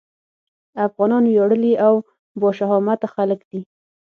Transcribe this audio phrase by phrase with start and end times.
[0.87, 1.93] افغانان وياړلي او
[2.41, 3.61] باشهامته خلک دي.